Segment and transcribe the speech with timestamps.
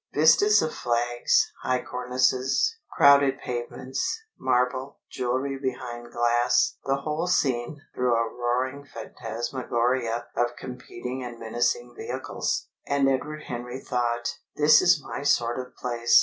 [0.15, 8.15] Vistas of flags, high cornices, crowded pavements, marble, jewelry behind glass the whole seen through
[8.15, 12.69] a roaring phantasmagoria of competing and menacing vehicles!
[12.87, 16.19] And Edward Henry thought: "This is my sort of place!"